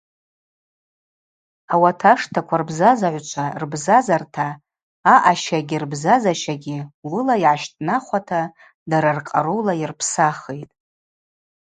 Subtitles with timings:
[1.73, 4.47] Ауат аштаква рбзазагӏвчва рбзазарта
[5.13, 6.79] аъащагьи рбзазащагьи
[7.11, 8.41] уыла йгӏащтӏнахуата
[8.89, 10.73] дара ркъарула йырпсахитӏ.